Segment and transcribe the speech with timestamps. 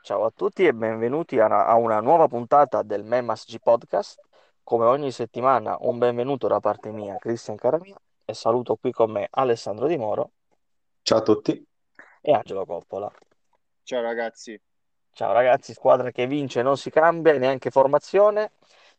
[0.00, 4.20] Ciao a tutti e benvenuti a una, a una nuova puntata del Memas G Podcast.
[4.62, 9.28] Come ogni settimana, un benvenuto da parte mia, Cristian Caramia, e saluto qui con me
[9.30, 10.32] Alessandro Di Moro
[11.02, 11.66] Ciao a tutti.
[12.22, 13.10] e Angelo Coppola.
[13.82, 14.60] Ciao ragazzi.
[15.12, 18.52] Ciao ragazzi, squadra che vince non si cambia, neanche formazione.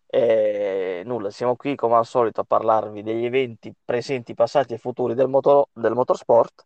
[0.07, 5.13] E nulla, siamo qui come al solito a parlarvi degli eventi presenti, passati e futuri
[5.13, 6.66] del, moto- del motorsport.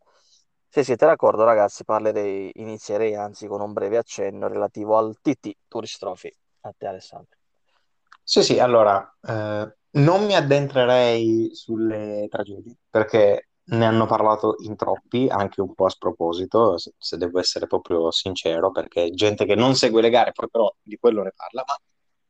[0.74, 6.00] Se siete d'accordo, ragazzi, parlerei, inizierei anzi con un breve accenno relativo al TT Tourist
[6.00, 6.34] Trophy.
[6.62, 7.38] A te, Alessandro.
[8.24, 15.28] Sì, sì, allora, eh, non mi addentrerei sulle tragedie perché ne hanno parlato in troppi,
[15.30, 19.76] anche un po' a sproposito, se, se devo essere proprio sincero, perché gente che non
[19.76, 21.80] segue le gare, poi però di quello ne parla, ma a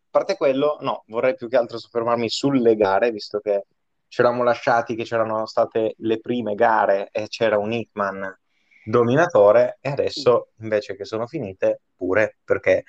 [0.09, 3.67] parte quello, no, vorrei più che altro soffermarmi sulle gare, visto che
[4.13, 8.39] ci eravamo lasciati che c'erano state le prime gare e c'era un Hitman
[8.85, 12.83] dominatore, e adesso invece che sono finite, pure perché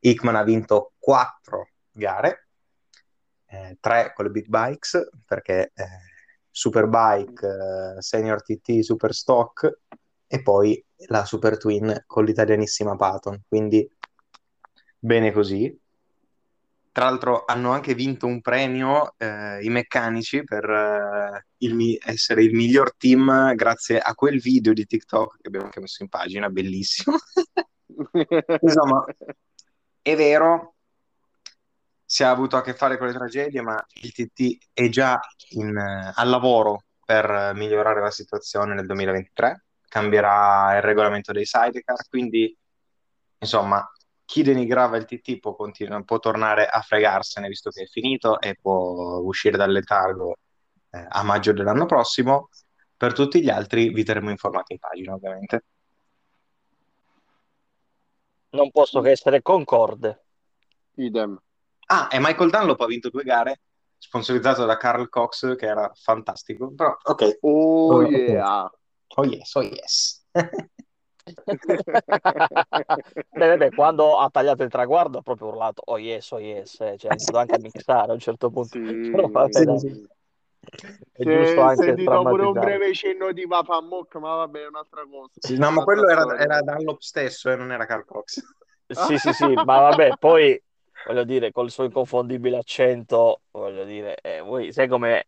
[0.00, 2.48] Hickman ha vinto quattro gare,
[3.46, 5.84] eh, tre con le big bikes, perché eh,
[6.50, 9.78] Superbike, eh, Senior TT, Super Stock
[10.26, 13.44] e poi la Super Twin con l'italianissima Patton.
[13.46, 13.88] Quindi
[14.98, 15.72] bene così.
[16.94, 22.44] Tra l'altro hanno anche vinto un premio eh, i meccanici per eh, il mi- essere
[22.44, 26.48] il miglior team grazie a quel video di TikTok che abbiamo anche messo in pagina,
[26.50, 27.16] bellissimo.
[28.62, 29.04] Insomma,
[30.02, 30.74] è vero,
[32.04, 35.76] si è avuto a che fare con le tragedie, ma il TT è già in,
[35.76, 42.56] eh, al lavoro per migliorare la situazione nel 2023, cambierà il regolamento dei sidecar, quindi
[43.38, 43.84] insomma
[44.24, 48.56] chi denigrava il TT può, continu- può tornare a fregarsene visto che è finito e
[48.60, 50.36] può uscire dal letargo
[50.90, 52.48] eh, a maggio dell'anno prossimo.
[52.96, 55.64] Per tutti gli altri vi terremo informati in pagina, ovviamente.
[58.50, 60.24] Non posso che essere concorde.
[60.94, 61.38] Idem.
[61.86, 63.60] Ah, e Michael Dunlop ha vinto due gare,
[63.98, 66.72] sponsorizzato da Carl Cox, che era fantastico.
[66.72, 67.38] Però, ok.
[67.40, 68.70] Oh Oh, yeah.
[69.16, 70.24] Oh yes, oh yes.
[73.30, 76.96] Beh, beh, quando ha tagliato il traguardo ha proprio urlato oh yes, oh yes, eh,
[76.98, 78.78] cioè ha iniziato anche a mixare a un certo punto.
[78.78, 78.78] Sì,
[79.10, 80.06] Però vabbè, Sì,
[81.12, 85.04] è giusto è anche sentito pure un breve cenno di Vafamok, ma vabbè, è un'altra
[85.10, 85.32] cosa.
[85.38, 88.42] Sì, no, ma quello era, era Dunlop stesso e non era Carl Cox.
[88.86, 90.60] Sì, sì, sì, ma vabbè, poi
[91.06, 95.26] voglio dire, col suo inconfondibile accento, voglio dire, eh, voi sai come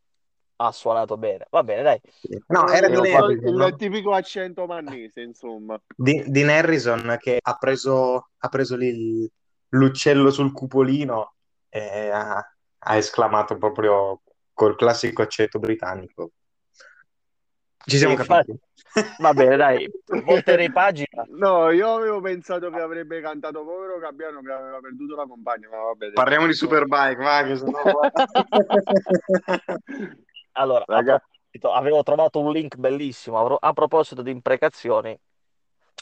[0.57, 1.47] ha suonato bene.
[1.51, 2.01] Va bene, dai.
[2.49, 5.81] No, Eh, era Abbiamo fatto- il Harrison, tipico accento mannese, insomma.
[5.95, 9.31] Di- Dean Harrison che ha preso, ha preso lì
[9.71, 11.35] l'uccello sul cupolino
[11.69, 12.37] e ha,
[12.79, 14.23] ha esclamato proprio
[14.53, 16.31] col classico accento britannico.
[17.85, 18.65] Ci siamo Infatti- capiti.
[19.19, 19.87] Va bene, dai,
[20.25, 21.23] volterei pagina.
[21.29, 25.77] No, io avevo pensato che avrebbe cantato povero Gabbiano che aveva perduto la compagna, ma
[25.77, 26.13] vabbè.
[26.13, 27.83] Parliamo di Superbike, va, che sennò...
[30.59, 31.21] Allora, a Raga.
[31.21, 35.19] proposito, avevo trovato un link bellissimo a, pro- a proposito di imprecazioni.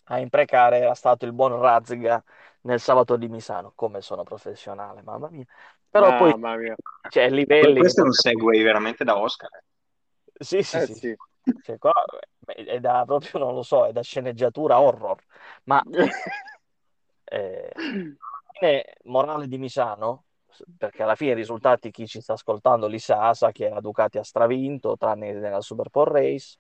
[0.08, 2.22] A imprecare era stato il buon Razziga
[2.62, 3.72] nel sabato di Misano.
[3.74, 5.44] Come sono professionale, mamma mia.
[5.88, 6.74] Però poi Mamma mia.
[7.08, 7.80] c'è livelli.
[7.80, 9.50] Questo è un segue veramente da Oscar.
[10.38, 10.94] Sì, sì, Eh sì.
[10.94, 11.14] sì.
[11.60, 11.92] Cioè, qua
[12.44, 15.22] è da proprio, non lo so, è da sceneggiatura horror.
[15.64, 15.82] Ma
[17.24, 20.23] eh, morale di Misano,
[20.76, 24.18] perché alla fine i risultati chi ci sta ascoltando li sa, sa che la Ducati
[24.18, 26.58] ha stravinto, tranne nella Super Pole Race.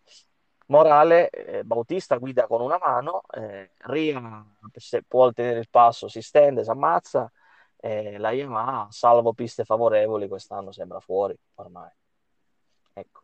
[0.66, 6.22] Morale, eh, Bautista guida con una mano, eh, Ria se può tenere il passo si
[6.22, 7.30] stende, si ammazza,
[7.76, 11.90] eh, la Yamaha, salvo piste favorevoli, quest'anno sembra fuori ormai.
[12.94, 13.22] Ecco.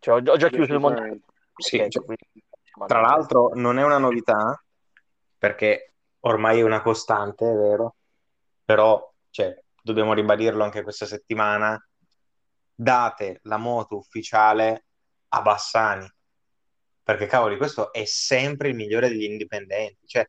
[0.00, 1.20] Cioè, ho, già chiuso il mondiale.
[1.56, 4.62] Sì, Ecco, cioè, Tra l'altro non è una novità,
[5.38, 7.94] perché ormai è una costante, è vero,
[8.70, 11.76] però cioè, dobbiamo ribadirlo anche questa settimana,
[12.72, 14.84] date la moto ufficiale
[15.30, 16.08] a Bassani,
[17.02, 20.24] perché cavoli, questo è sempre il migliore degli indipendenti, cioè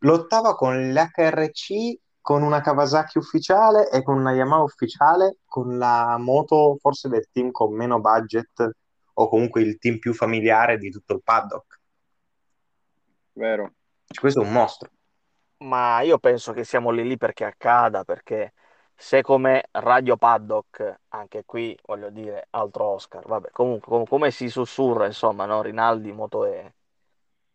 [0.00, 6.76] lottava con l'HRC, con una Kawasaki ufficiale e con una Yamaha ufficiale, con la moto
[6.78, 8.70] forse del team con meno budget
[9.14, 11.80] o comunque il team più familiare di tutto il paddock.
[13.32, 13.72] Vero.
[14.04, 14.90] Cioè, questo è un mostro.
[15.60, 18.52] Ma io penso che siamo lì lì perché accada, perché
[18.94, 24.48] se come Radio Paddock, anche qui voglio dire, altro Oscar, vabbè, comunque com- come si
[24.48, 25.60] sussurra, insomma, no?
[25.60, 26.74] Rinaldi, Moto E,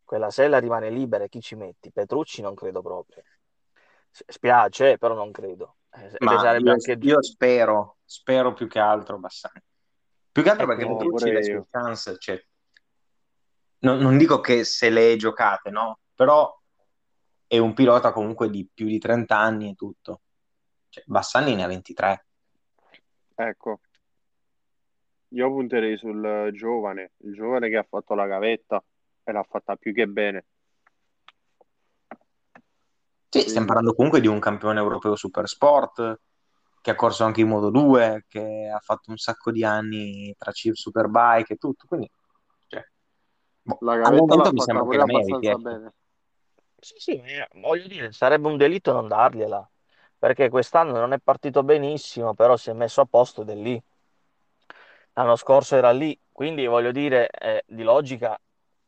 [0.04, 1.92] quella sella rimane libera e chi ci metti?
[1.92, 3.24] Petrucci non credo proprio.
[4.12, 5.78] S- Spiace, però non credo.
[5.92, 9.62] Eh, Ma sarebbe io, anche io spero, spero più che altro Bassani.
[10.32, 12.46] Più che altro Ecco, perché no, Petrucci le sue chance, cioè,
[13.80, 16.00] non, non dico che se le giocate, no?
[16.14, 16.54] Però
[17.54, 20.22] è un pilota comunque di più di 30 anni e tutto.
[20.90, 22.26] Cioè, Bassani ne ha 23.
[23.36, 23.80] Ecco,
[25.28, 28.84] io punterei sul giovane, il giovane che ha fatto la gavetta
[29.24, 30.46] e l'ha fatta più che bene.
[33.30, 36.22] Sì, stiamo parlando comunque di un campione europeo super sport
[36.82, 40.52] che ha corso anche in Moto 2, che ha fatto un sacco di anni tra
[40.52, 42.10] Chip Superbike e tutto, quindi
[42.66, 42.84] cioè,
[43.62, 45.62] boh, La al gavetta l'ha momento mi sembra che la meriti, abbastanza ecco.
[45.62, 45.94] bene.
[46.84, 49.70] Sì, sì, eh, voglio dire, sarebbe un delitto non dargliela,
[50.18, 53.82] perché quest'anno non è partito benissimo, però si è messo a posto ed è lì.
[55.14, 58.38] L'anno scorso era lì, quindi voglio dire, eh, di logica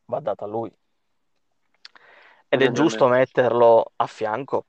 [0.06, 0.70] va data a lui.
[2.50, 3.20] Ed è giusto me.
[3.20, 4.66] metterlo a fianco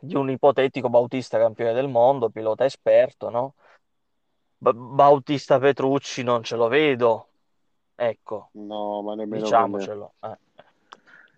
[0.00, 3.54] di un ipotetico Bautista campione del mondo, pilota esperto, no?
[4.58, 7.28] Ba- Bautista Petrucci non ce lo vedo,
[7.96, 10.14] ecco, No, ma nemmeno diciamocelo.
[10.20, 10.38] eh.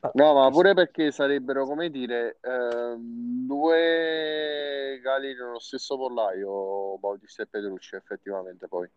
[0.03, 7.43] Però No, ma pure perché sarebbero, come dire, ehm, due gali nello stesso pollaio, Bautista
[7.43, 8.89] e Petrucci, effettivamente poi.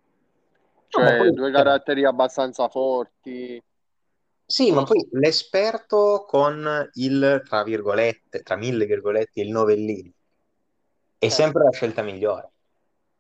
[0.98, 3.62] No, Cioè, poi, due cioè, caratteri abbastanza forti.
[4.48, 10.12] sì, ma poi l'esperto con il, tra virgolette, tra mille virgolette, il novellino,
[11.18, 12.52] è Eh, sempre la scelta migliore.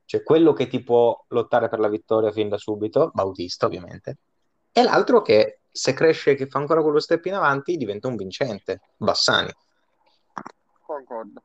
[0.05, 4.17] Cioè, quello che ti può lottare per la vittoria fin da subito, Bautista ovviamente,
[4.71, 8.79] e l'altro che se cresce che fa ancora quello step in avanti diventa un vincente,
[8.95, 9.51] Bassani.
[10.85, 11.41] concordo.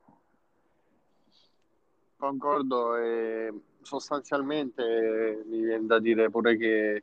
[2.17, 7.03] Concordo e sostanzialmente mi viene da dire pure che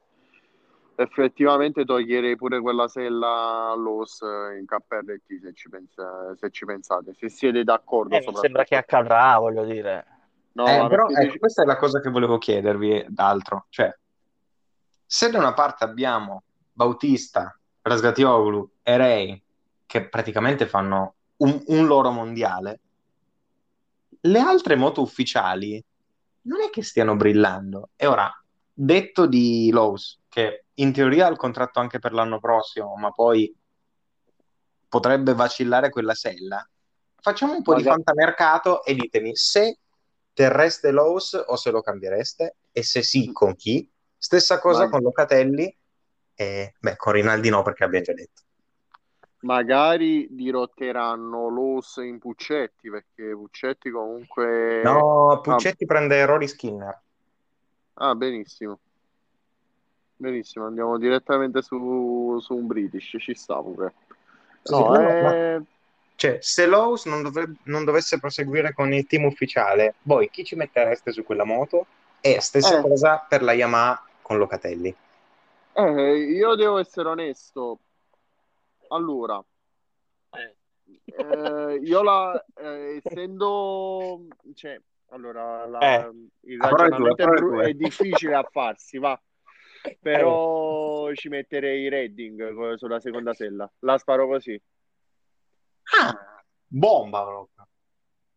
[0.95, 4.21] effettivamente toglierei pure quella sella all'OS
[4.57, 8.77] in KRT se ci pensa- se ci pensate, se siete d'accordo Eh, mi sembra che
[8.77, 10.05] accadrà, voglio dire.
[10.53, 13.65] No, Eh, però perché ecco, questa è la cosa che volevo chiedervi d'altro.
[13.67, 13.93] Cioè,
[15.05, 16.43] se da una parte abbiamo
[16.77, 19.43] Bautista, Rasgatioglu e Rei,
[19.87, 22.79] che praticamente fanno un, un loro mondiale,
[24.21, 25.83] le altre moto ufficiali
[26.43, 27.89] non è che stiano brillando.
[27.95, 28.31] E ora,
[28.71, 33.51] detto di Lowe's, che in teoria ha il contratto anche per l'anno prossimo, ma poi
[34.87, 36.63] potrebbe vacillare quella sella,
[37.19, 39.79] facciamo un po' di Maga- fantamercato e ditemi se
[40.31, 43.89] terreste Lowe's o se lo cambiereste e se sì, con chi.
[44.15, 45.76] Stessa cosa ma- con Locatelli
[46.37, 48.41] e beh, con Rinaldi no perché abbiamo già detto.
[49.39, 54.81] magari dirotteranno l'OS in Puccetti, perché Puccetti comunque...
[54.83, 57.01] No, Puccetti prende Rory Skinner.
[57.95, 58.79] Ah, benissimo.
[60.15, 63.93] Benissimo, andiamo direttamente su, su un British, ci sta pure.
[64.63, 65.61] Sì, sì, No, no, ma- eh,
[66.15, 70.55] Cioè, se Lowe's non, dovrebbe- non dovesse proseguire con il team ufficiale, voi chi ci
[70.55, 71.85] mettereste su quella moto?
[72.21, 72.81] E stessa Eh.
[72.81, 74.95] cosa per la Yamaha con Locatelli.
[75.77, 77.79] Eh, io devo essere onesto.
[78.89, 79.43] Allora,
[80.31, 80.55] Eh.
[81.05, 84.79] eh, io la, eh, essendo, cioè,
[85.09, 86.11] allora, la- Eh.
[86.41, 89.19] il ragionamento è, bru- è difficile a farsi, va.
[90.01, 93.71] Però ci metterei Redding sulla seconda sella.
[93.79, 94.59] La sparo così.
[95.99, 97.67] Ah, bomba proprio.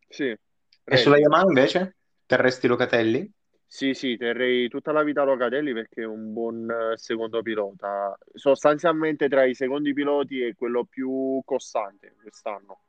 [0.09, 0.25] Sì.
[0.27, 1.33] E sulla Redding.
[1.33, 1.97] Yamaha invece?
[2.27, 3.33] Terresti Locatelli?
[3.73, 8.19] Sì, sì, terrei tutta la vita Locatelli perché è un buon eh, secondo pilota.
[8.35, 12.81] Sostanzialmente tra i secondi piloti è quello più costante quest'anno.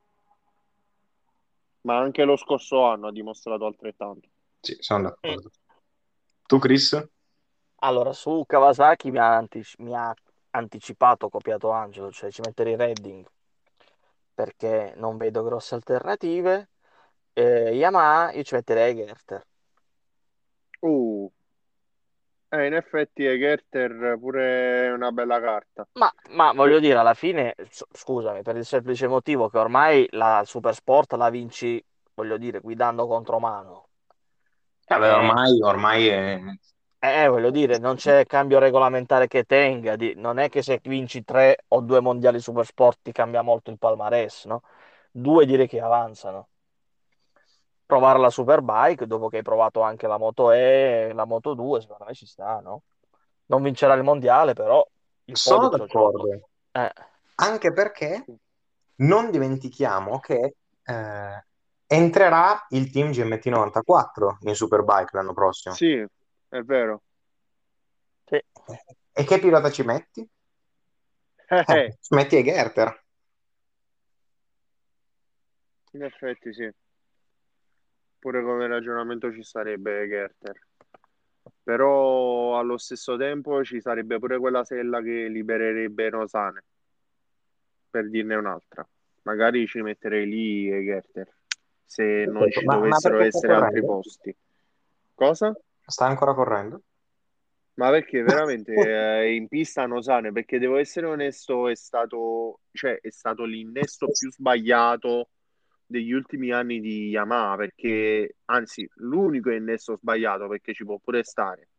[1.82, 4.27] Ma anche lo scorso anno ha dimostrato altrettanto.
[4.60, 5.51] Sì, sono d'accordo.
[6.48, 7.08] Tu, Chris?
[7.84, 10.12] Allora, su Kawasaki mi ha, antici- mi ha
[10.50, 13.24] anticipato, copiato Angelo, cioè ci metterei Redding
[14.34, 16.70] perché non vedo grosse alternative.
[17.34, 19.46] Eh, Yamaha io ci metterei Gerter.
[20.81, 21.29] Uh,
[22.50, 25.88] eh, in effetti Egerter pure è una bella carta.
[25.93, 27.53] Ma, ma voglio dire, alla fine,
[27.91, 31.83] scusami, per il semplice motivo che ormai la Supersport la vinci,
[32.13, 33.89] voglio dire, guidando contromano.
[34.88, 36.39] Vabbè, Eh, ormai, ormai è...
[37.03, 41.23] Eh, voglio dire, non c'è cambio regolamentare che tenga, di- non è che se vinci
[41.23, 44.61] tre o due mondiali supersport ti cambia molto il palmarès, no?
[45.11, 46.50] Due direi che avanzano.
[47.91, 52.05] Provare la Superbike dopo che hai provato anche la Moto E, la Moto 2, secondo
[52.05, 52.83] me ci sta, no?
[53.48, 54.81] Non vincerà il mondiale, però
[55.25, 56.48] il Sono d'accordo.
[56.71, 56.93] Eh,
[57.36, 58.24] Anche perché
[59.00, 61.45] non dimentichiamo che eh,
[61.86, 65.75] entrerà il team GMT94 in Superbike l'anno prossimo.
[65.75, 66.01] Sì,
[66.48, 67.01] è vero.
[68.24, 68.41] sì.
[69.12, 70.25] E che pilota ci metti?
[71.45, 73.03] Eh, Eh, eh, ci metti Egerter.
[75.91, 76.71] in effetti sì.
[78.22, 80.56] Pure come ragionamento ci sarebbe Gerter.
[81.63, 86.63] Però allo stesso tempo ci sarebbe pure quella sella che libererebbe Rosane,
[87.90, 88.88] per dirne un'altra.
[89.24, 91.34] magari ci metterei lì Gerter,
[91.84, 94.36] se non Perfetto, ci ma, ma dovessero sta essere altri posti.
[95.16, 95.60] Cosa?
[95.84, 96.82] Sta ancora correndo?
[97.74, 103.00] Ma perché veramente eh, in pista non sane, perché devo essere onesto, è stato, cioè,
[103.01, 105.30] è stato l'innesto più sbagliato
[105.91, 111.69] degli ultimi anni di Yamaha, perché anzi, l'unico innesto sbagliato perché ci può pure stare,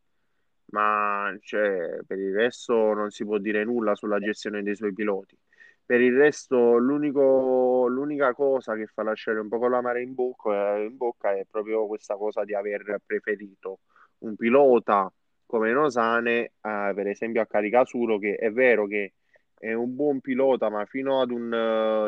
[0.67, 5.37] ma cioè, per il resto non si può dire nulla sulla gestione dei suoi piloti.
[5.85, 11.33] Per il resto, l'unica cosa che fa lasciare un po' l'amaro in bocca, in bocca
[11.37, 13.81] è proprio questa cosa di aver preferito
[14.19, 15.13] un pilota
[15.45, 19.15] come Nosane, eh, per esempio a Caricasulo, che è vero che
[19.59, 21.53] è un buon pilota, ma fino ad un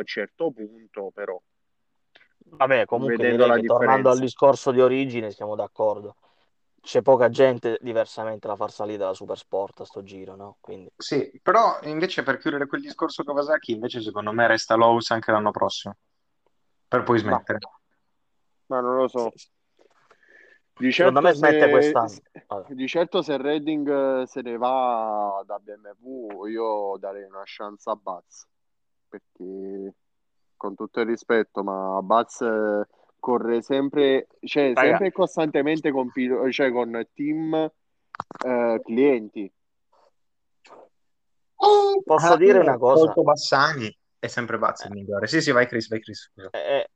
[0.01, 1.41] eh, certo punto, però,
[2.51, 6.17] Vabbè, comunque tornando al discorso di origine siamo d'accordo.
[6.81, 10.59] C'è poca gente diversamente da far salire dalla Supersport a sto giro, no?
[10.61, 15.33] Quindi, Sì, però invece per chiudere quel discorso Kawasaki, invece secondo me resta Lowe's anche
[15.33, 15.97] l'anno prossimo,
[16.87, 17.59] per poi Ma, smettere.
[18.67, 19.33] ma non lo so.
[20.77, 22.15] Di Secondo certo me smette se, quest'anno.
[22.49, 22.75] Vabbè.
[22.75, 27.95] di certo se Redding eh, se ne va da BMW, io darei una chance a
[27.95, 28.47] Baz,
[29.09, 29.95] perché
[30.65, 32.87] con tutto il rispetto, ma Baz eh,
[33.19, 36.11] corre sempre, cioè Raga, sempre e costantemente con,
[36.51, 37.71] cioè, con team
[38.45, 39.53] eh, clienti.
[42.03, 43.05] posso Alla dire fine, una cosa?
[43.05, 45.27] Colto Bassani è sempre Bazza il migliore.
[45.27, 46.33] Sì, sì, vai Chris, vai Chris.
[46.35, 46.89] Eh, eh,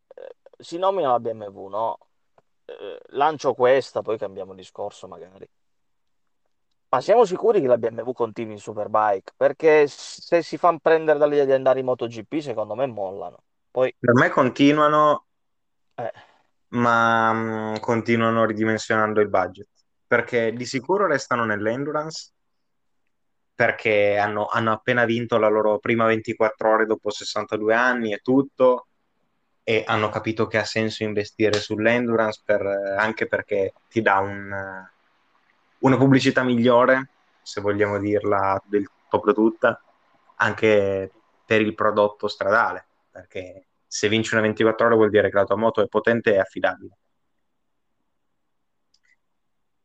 [0.56, 1.98] si nomina la BMW, no?
[2.64, 5.46] Eh, lancio questa, poi cambiamo discorso magari.
[6.90, 9.34] Ma siamo sicuri che la BMW continui in Superbike?
[9.37, 13.42] Perché se si fanno prendere dall'idea di andare in MotoGP, secondo me mollano.
[13.70, 15.26] Poi, Per me continuano,
[15.94, 16.12] eh,
[16.68, 19.68] ma mm, continuano ridimensionando il budget.
[20.06, 22.32] Perché di sicuro restano nell'endurance,
[23.54, 28.87] perché hanno, hanno appena vinto la loro prima 24 ore dopo 62 anni e tutto,
[29.62, 34.50] e hanno capito che ha senso investire sull'endurance per- anche perché ti dà un,
[35.80, 37.10] una pubblicità migliore,
[37.42, 39.80] se vogliamo dirla del proprio tutta,
[40.37, 41.10] anche
[41.44, 42.88] per il prodotto stradale,
[43.18, 46.38] perché se vinci una 24 ore vuol dire che la tua moto è potente e
[46.38, 46.98] affidabile.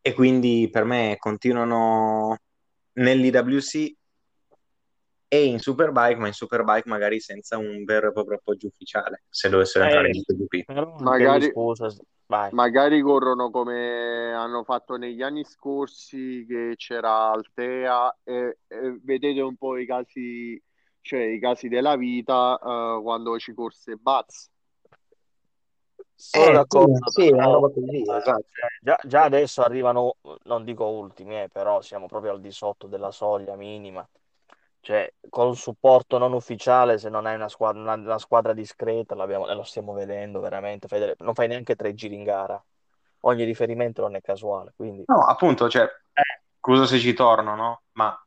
[0.01, 2.37] E quindi per me continuano
[2.93, 3.95] nell'IWC
[5.29, 9.49] e in Superbike, ma in Superbike magari senza un vero e proprio appoggio ufficiale, se
[9.49, 11.01] dovessero entrare in eh, MotoGP.
[11.01, 11.87] Magari, scusa,
[12.51, 19.55] magari corrono come hanno fatto negli anni scorsi che c'era Altea e, e vedete un
[19.55, 20.61] po' i casi,
[21.03, 24.49] cioè i casi della vita eh, quando ci corse Baz.
[26.15, 28.45] Sono Eh, sì, d'accordo, sì, però così, eh, esatto.
[28.51, 32.87] cioè, già, già adesso arrivano, non dico ultimi, eh, però siamo proprio al di sotto
[32.87, 34.07] della soglia minima.
[34.79, 39.63] Cioè, col supporto non ufficiale, se non hai una squadra, una, una squadra discreta, lo
[39.63, 42.61] stiamo vedendo veramente, fai delle- non fai neanche tre giri in gara.
[43.21, 45.03] Ogni riferimento non è casuale, quindi...
[45.07, 47.81] No, appunto, cioè, Eh, scusa se ci torno, no?
[47.93, 48.17] Ma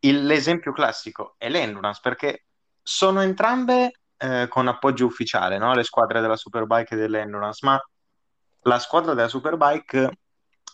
[0.00, 2.44] il- l'esempio classico è l'Endurance, perché
[2.82, 3.92] sono entrambe
[4.22, 5.74] eh, con appoggio ufficiale, no?
[5.74, 7.80] Le squadre della Superbike e dell'Endurance, ma
[8.62, 10.18] la squadra della Superbike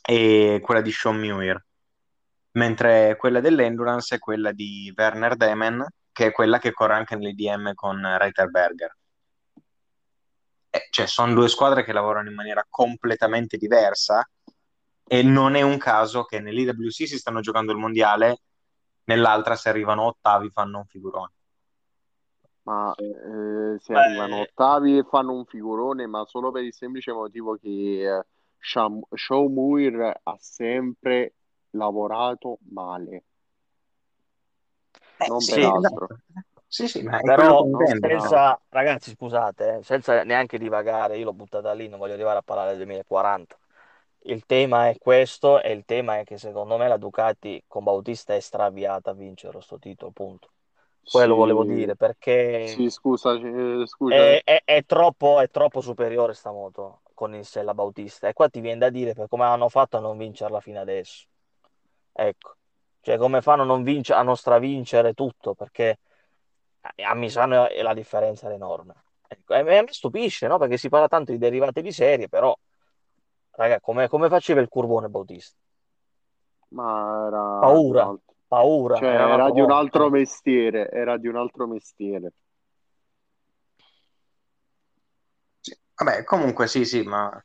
[0.02, 1.64] è quella di Sean Muir,
[2.52, 7.74] mentre quella dell'Endurance è quella di Werner Demen, che è quella che corre anche nell'IDM
[7.74, 8.96] con Reiter Berger.
[10.70, 14.28] Eh, cioè, sono due squadre che lavorano in maniera completamente diversa
[15.08, 18.38] e non è un caso che nell'IWC si stanno giocando il mondiale,
[19.06, 21.32] nell'altra se arrivano ottavi fanno un figurone.
[22.62, 27.12] Ma eh, se beh, arrivano ottavi e fanno un figurone, ma solo per il semplice
[27.12, 27.68] motivo che
[28.18, 28.26] eh,
[28.58, 31.34] Sham- Shaw Muir ha sempre
[31.70, 33.24] lavorato male,
[35.18, 36.12] Eh, non sì, per sì, altro.
[36.68, 37.66] Sì, ma però
[38.00, 42.42] senza, ragazzi, scusate, eh, senza neanche divagare, io l'ho buttata lì, non voglio arrivare a
[42.42, 43.58] parlare del 2040.
[44.28, 48.34] Il tema è questo e il tema è che secondo me la Ducati con Bautista
[48.34, 50.50] è straviata a vincere sto titolo, punto.
[51.08, 54.34] Quello volevo Sì, dire perché sì, scusa, eh, scusa.
[54.34, 58.48] è, è- è troppo, è troppo superiore sta moto con il Sella Bautista e qua
[58.48, 61.26] ti viene da dire per come hanno fatto a non vincerla fino adesso.
[62.12, 62.56] Ecco,
[63.00, 65.98] cioè come fanno a non vincere, a non stravincere tutto perché
[67.02, 68.94] a Misano è- la differenza è enorme.
[69.28, 70.58] Ecco, e a me stupisce, no?
[70.58, 72.56] Perché si parla tanto di derivate di serie, però,
[73.56, 75.56] raga, come, come faceva il curbone Bautista?
[76.68, 78.14] Ma era un Paura,
[78.48, 80.10] paura, cioè era un era altro di un altro eh.
[80.10, 82.32] mestiere, era di un altro mestiere.
[85.60, 87.42] Sì, Vabbè, comunque sì, sì, ma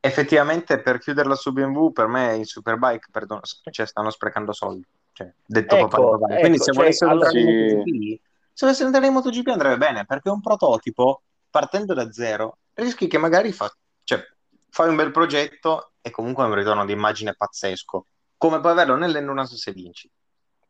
[0.00, 5.32] effettivamente per chiuderla su BMW, per me in Superbike, perdono, cioè stanno sprecando soldi, cioè,
[5.44, 6.38] detto papà Ecco, papà.
[6.38, 11.22] Quindi ecco, se cioè, volessero allora, Sì, andare in MotoGP andrebbe bene, perché un prototipo,
[11.48, 13.70] partendo da zero, rischi che magari fa,
[14.04, 14.20] cioè,
[14.70, 19.56] fai un bel progetto e comunque un ritorno di immagine pazzesco, come puoi averlo nell'Endurance
[19.56, 20.10] se vinci.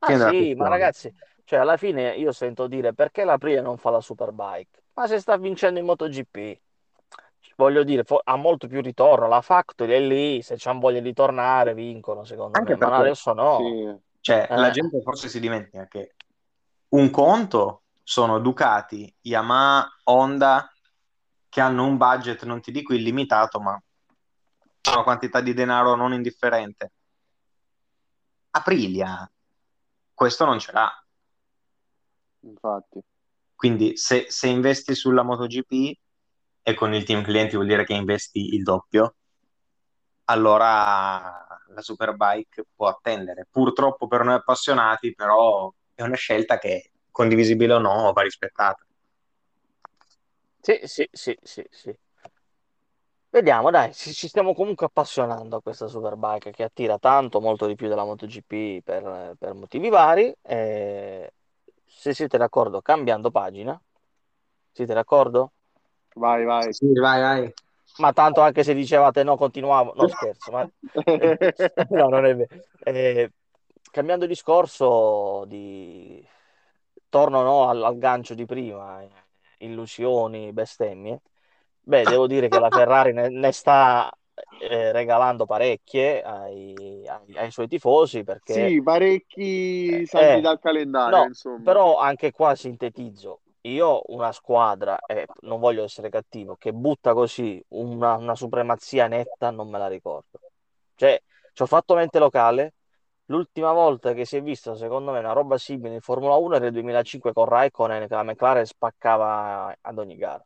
[0.03, 1.13] Ah sì, ma ragazzi,
[1.45, 4.85] cioè alla fine io sento dire perché la Aprilia non fa la Superbike?
[4.95, 6.61] Ma se sta vincendo in MotoGP,
[7.57, 11.13] voglio dire, fo- ha molto più ritorno, la Factory è lì, se c'hanno voglia di
[11.13, 13.79] tornare vincono secondo Anche me, ma perché adesso no.
[13.83, 13.97] Sì.
[14.21, 16.15] cioè, la Eh, gente forse si dimentica che
[16.91, 20.69] un conto sono Ducati, Yamaha, Honda,
[21.49, 23.81] che hanno un budget, non ti dico illimitato, ma
[24.89, 26.93] una quantità di denaro non indifferente.
[28.51, 29.31] Aprilia
[30.21, 31.05] questo non ce l'ha.
[32.41, 33.01] Infatti.
[33.55, 35.99] Quindi se, se investi sulla MotoGP
[36.61, 39.15] e con il team clienti vuol dire che investi il doppio,
[40.25, 43.47] allora la Superbike può attendere.
[43.51, 48.85] Purtroppo per noi appassionati, però è una scelta che, condivisibile o no, va rispettata.
[50.61, 51.99] sì, sì, sì, sì, sì.
[53.33, 57.77] Vediamo, dai, ci, ci stiamo comunque appassionando a questa Superbike che attira tanto, molto di
[57.77, 60.35] più della MotoGP per, per motivi vari.
[60.43, 61.33] Eh,
[61.87, 63.81] se siete d'accordo, cambiando pagina,
[64.73, 65.53] siete d'accordo?
[66.15, 66.73] Vai, vai.
[66.73, 67.55] Sì, vai, vai.
[67.99, 70.69] Ma tanto anche se dicevate no, continuavo, no scherzo, ma
[71.91, 72.63] no, non è vero.
[72.83, 73.31] Eh,
[73.93, 76.27] cambiando discorso, di...
[77.09, 79.11] torno no, al, al gancio di prima, eh,
[79.59, 81.21] illusioni, bestemmie.
[81.83, 84.11] Beh, devo dire che la Ferrari ne, ne sta
[84.59, 91.25] eh, regalando parecchie ai, ai- ai suoi tifosi perché Sì, parecchi salti eh, dal calendario,
[91.25, 91.63] no, insomma.
[91.63, 93.43] però anche qua sintetizzo.
[93.63, 99.51] Io una squadra, e non voglio essere cattivo, che butta così una, una supremazia netta,
[99.51, 100.41] non me la ricordo.
[100.95, 101.23] Cioè,
[101.53, 102.75] ci ho fatto mente locale.
[103.27, 106.65] L'ultima volta che si è vista, secondo me, una roba simile in Formula 1 era
[106.65, 110.45] nel 2005 con Raikkonen, che la McLaren spaccava ad ogni gara.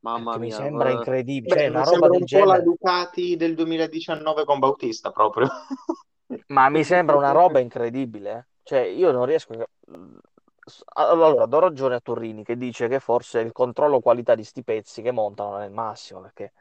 [0.00, 0.52] Mamma Che mi mia.
[0.52, 1.50] sembra eh, incredibile.
[1.60, 2.60] Cioè, Beh, una mi roba sembra del un po' la genere.
[2.60, 5.48] Ducati del 2019 con Bautista proprio.
[6.48, 8.30] Ma mi sembra una roba incredibile.
[8.38, 8.46] eh.
[8.62, 9.54] Cioè, io non riesco.
[9.54, 14.62] a- Allora, do ragione a Torrini che dice che forse il controllo qualità di sti
[14.64, 16.20] pezzi che montano non è il massimo.
[16.20, 16.52] Perché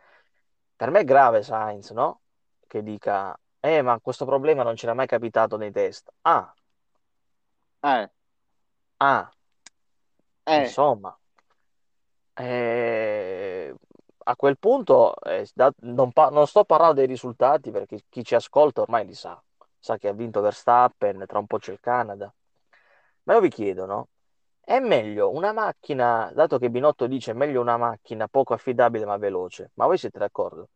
[0.76, 2.22] per me è grave Sainz, no?
[2.68, 6.12] Che dica, eh, ma questo problema non c'era mai capitato nei test.
[6.22, 6.54] Ah,
[7.84, 8.08] Eh,
[9.00, 9.32] ah,
[10.46, 11.18] eh, insomma.
[12.40, 13.74] Eh,
[14.26, 18.36] a quel punto eh, da- non, pa- non sto parlando dei risultati perché chi ci
[18.36, 19.42] ascolta ormai li sa.
[19.80, 22.32] Sa che ha vinto Verstappen, tra un po' c'è il Canada.
[23.24, 24.10] Ma io vi chiedo, no?
[24.62, 29.18] È meglio una macchina, dato che Binotto dice è meglio una macchina poco affidabile ma
[29.18, 30.70] veloce, ma voi siete d'accordo?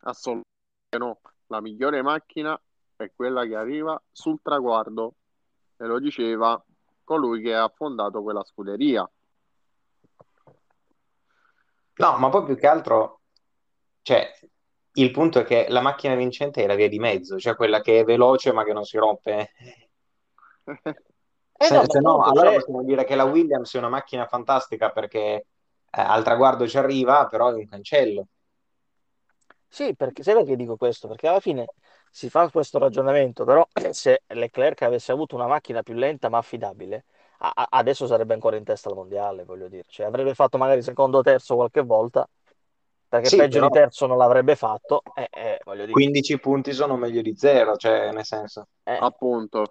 [0.00, 1.20] assolutamente no.
[1.46, 2.60] La migliore macchina
[2.96, 5.14] è quella che arriva sul traguardo.
[5.76, 6.62] E lo diceva
[7.04, 9.08] colui che ha fondato quella scuderia.
[11.98, 13.20] No, ma poi più che altro,
[14.02, 14.30] cioè,
[14.94, 18.00] il punto è che la macchina vincente è la via di mezzo, cioè quella che
[18.00, 19.52] è veloce ma che non si rompe.
[21.60, 24.26] Eh no, Se, ma se no, allora possiamo dire che la Williams è una macchina
[24.26, 25.46] fantastica perché eh,
[25.90, 28.28] al traguardo ci arriva, però è un cancello.
[29.70, 31.08] Sì, perché sai perché dico questo?
[31.08, 31.66] Perché alla fine
[32.10, 37.04] si fa questo ragionamento, però se Leclerc avesse avuto una macchina più lenta ma affidabile,
[37.54, 39.84] a- adesso sarebbe ancora in testa al mondiale, voglio dire.
[39.88, 42.28] Cioè, avrebbe fatto magari secondo o terzo qualche volta,
[43.08, 46.06] perché Sì, peggio di però terzo non l'avrebbe fatto, eh, eh, voglio dire.
[46.06, 48.68] 15 punti sono meglio di zero, cioè nel senso.
[48.84, 49.64] Eh, Appunto.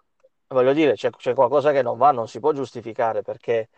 [0.47, 3.69] voglio dire, c'è c'è qualcosa che non va, non si può giustificare perché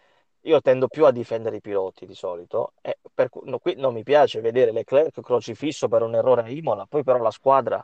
[0.42, 2.74] io tendo più a difendere i piloti di solito.
[2.82, 6.50] E per cui- no, qui non mi piace vedere Leclerc crocifisso per un errore a
[6.50, 7.84] Imola, poi però la squadra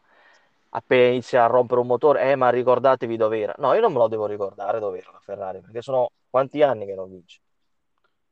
[0.76, 3.54] appena inizia a rompere un motore, eh, ma ricordatevi dov'era.
[3.58, 6.96] No, io non me lo devo ricordare dov'era la Ferrari, perché sono quanti anni che
[6.96, 7.40] non vince.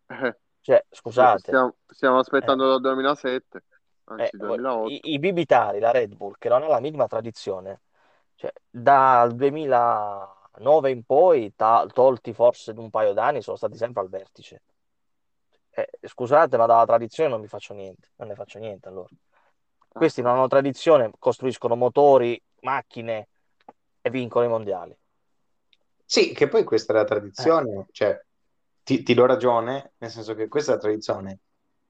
[0.10, 3.64] Eh, Cioè, scusate, stiamo, stiamo aspettando eh, dal 2007,
[4.16, 5.00] eh, anzi vo- 2008.
[5.06, 7.82] i, i bibitari, la Red Bull, che non ha la minima tradizione,
[8.36, 14.10] cioè, dal 2009 in poi, ta- tolti forse un paio d'anni, sono stati sempre al
[14.10, 14.62] vertice.
[15.72, 19.10] Eh, scusate, ma dalla tradizione non mi faccio niente, non ne faccio niente allora.
[19.94, 23.30] Questi non hanno tradizione, costruiscono motori, macchine
[24.02, 24.94] e vincono i mondiali.
[26.06, 27.04] Sì, che poi questa è la
[27.38, 28.20] Eh, tradizione, cioè
[28.84, 31.40] ti, ti do ragione, nel senso che questa è la tradizione.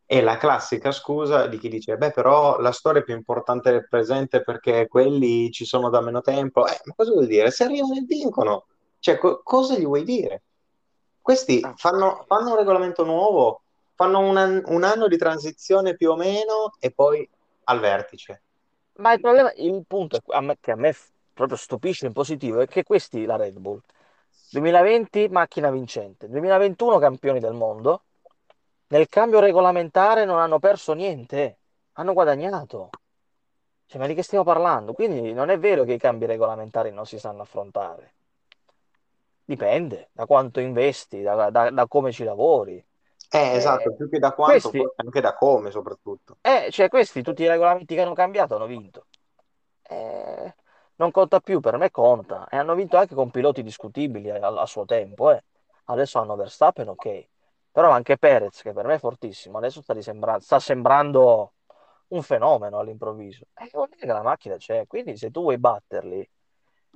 [0.05, 3.87] È la classica scusa di chi dice, beh, però la storia è più importante del
[3.87, 6.65] presente perché quelli ci sono da meno tempo.
[6.67, 7.51] Eh, ma cosa vuol dire?
[7.51, 8.67] Se arrivano e vincono,
[8.99, 10.43] cioè, co- cosa gli vuoi dire?
[11.21, 13.63] Questi Ah, fanno, fanno un regolamento nuovo,
[13.95, 17.27] fanno un, an- un anno di transizione più o meno e poi
[17.65, 18.43] al vertice.
[18.95, 20.93] Ma il problema, il punto a me- che a me
[21.34, 23.82] proprio stupisce in positivo è che questi, la Red Bull,
[24.49, 28.04] 2020 macchina vincente, 2021 campioni del mondo.
[28.88, 31.58] Nel cambio regolamentare non hanno perso niente,
[31.93, 32.89] hanno guadagnato.
[33.86, 34.93] Cioè, ma di che stiamo parlando?
[34.93, 38.13] Quindi non è vero che i cambi regolamentari non si sanno affrontare.
[39.45, 42.84] Dipende da quanto investi, da, da- da come ci lavori.
[43.33, 46.37] Eh, esatto, Eh, più che da quanto, questi, anche da come soprattutto.
[46.41, 49.07] eh, cioè, questi, tutti i regolamenti che hanno cambiato, hanno vinto.
[49.81, 50.55] Eh,
[50.95, 52.47] non conta più, per me conta.
[52.49, 55.31] E hanno vinto anche con piloti discutibili a, a suo tempo.
[55.31, 55.43] eh.
[55.85, 57.27] Adesso hanno Verstappen, ok.
[57.71, 59.95] Però anche Perez, che per me è fortissimo, adesso sta,
[60.39, 61.53] sta sembrando
[62.09, 63.45] un fenomeno all'improvviso.
[63.55, 64.85] E vuol dire che la macchina c'è.
[64.87, 66.29] Quindi se tu vuoi batterli,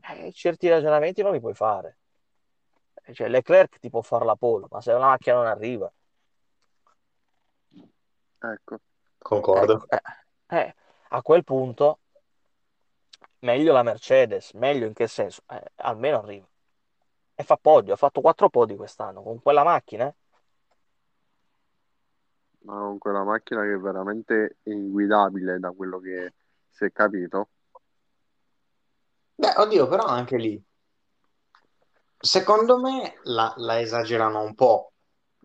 [0.10, 1.97] eh, certi ragionamenti non li puoi fare.
[3.06, 5.91] Eh, Cioè, Leclerc ti può fare la pole, ma se la macchina non arriva,
[8.39, 8.80] Ecco,
[9.17, 9.86] Concordo.
[9.88, 9.88] ecco,
[10.47, 10.76] eh, eh,
[11.10, 12.00] a quel punto
[13.39, 15.41] meglio la Mercedes, meglio in che senso?
[15.50, 16.47] Eh, almeno arriva.
[17.36, 20.08] E fa podio, ha fatto quattro podi quest'anno con quella macchina.
[20.08, 20.15] eh.
[22.67, 26.34] ma con quella macchina che è veramente inguidabile da quello che
[26.69, 27.47] si è capito.
[29.36, 30.62] Beh, oddio, però anche lì,
[32.17, 34.91] secondo me la, la esagerano un po',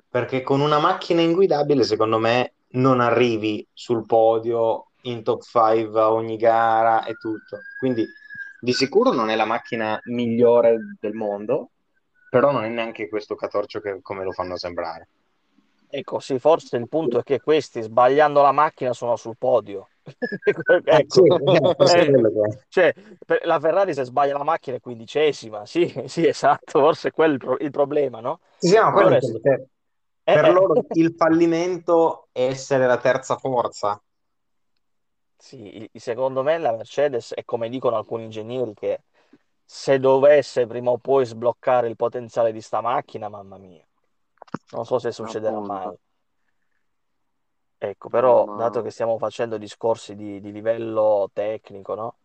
[0.08, 6.12] perché con una macchina inguidabile, secondo me, non arrivi sul podio in top 5 a
[6.12, 7.66] ogni gara e tutto.
[7.76, 8.06] Quindi
[8.58, 11.72] di sicuro non è la macchina migliore del mondo,
[12.28, 15.08] però non è neanche questo catorcio che come lo fanno sembrare.
[15.94, 19.90] Ecco, sì, forse il punto è che questi sbagliando la macchina sono sul podio.
[20.84, 22.64] Eh, sì, Ecco, eh, Eh, quello è.
[22.68, 22.92] cioè,
[23.44, 27.38] la Ferrari se sbaglia la macchina è quindicesima, sì, sì, esatto, forse è quello il,
[27.38, 28.40] pro- il problema, no?
[28.56, 29.66] Sì, no, quello adesso, è- eh,
[30.34, 30.52] per eh.
[30.52, 34.00] loro il fallimento è essere la terza forza.
[35.36, 39.02] Sì, secondo me la Mercedes è come dicono alcuni ingegneri che
[39.64, 43.84] se dovesse prima o poi sbloccare il potenziale di sta macchina, mamma mia,
[44.70, 45.96] non so se succederà mai.
[47.78, 52.16] Ecco, però dato ma che stiamo facendo discorsi di, di livello tecnico, no?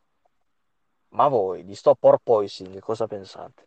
[1.10, 3.66] Ma voi di sto porpoising cosa pensate?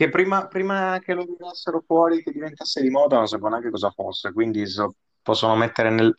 [0.00, 3.90] Che prima, prima che lo tirassero fuori, che diventasse di moda, non sapevo neanche cosa
[3.90, 6.16] fosse, quindi so- possono mettere nel...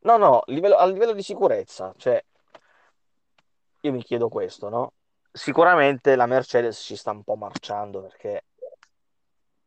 [0.00, 2.22] No, no, livello- a livello di sicurezza, cioè
[3.80, 4.92] io mi chiedo questo, no?
[5.32, 8.44] Sicuramente la Mercedes ci sta un po' marciando perché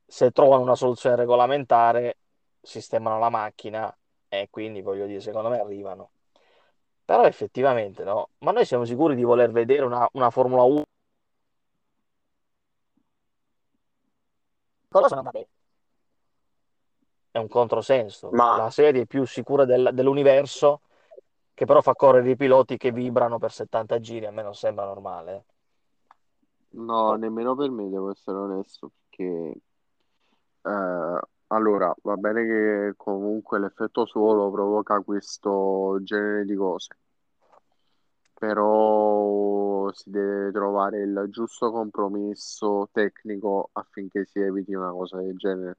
[0.05, 2.17] se trovano una soluzione regolamentare,
[2.61, 3.91] sistemano la macchina
[4.27, 6.11] e quindi voglio dire, secondo me arrivano.
[7.03, 10.83] Però effettivamente no, ma noi siamo sicuri di voler vedere una, una Formula 1?
[14.89, 15.47] Cosa non va bene?
[17.31, 18.37] È un controsenso.
[18.37, 20.81] Ma La serie più sicura del- dell'universo,
[21.55, 24.85] che però fa correre i piloti che vibrano per 70 giri, a me non sembra
[24.85, 25.45] normale.
[26.71, 29.61] no, nemmeno per me devo essere onesto, perché
[30.63, 36.95] eh, allora va bene che comunque l'effetto suolo provoca questo genere di cose,
[38.39, 45.77] però si deve trovare il giusto compromesso tecnico affinché si eviti una cosa del genere,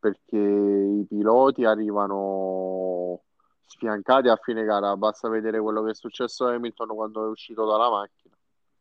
[0.00, 3.20] perché i piloti arrivano
[3.66, 7.64] sfiancati a fine gara, basta vedere quello che è successo a Hamilton quando è uscito
[7.64, 8.34] dalla macchina,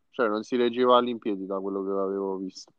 [0.10, 2.72] cioè non si reggeva all'impiedi da quello che avevo visto.